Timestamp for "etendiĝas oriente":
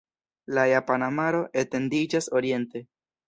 1.63-2.83